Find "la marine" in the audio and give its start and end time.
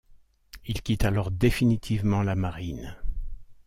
2.23-2.95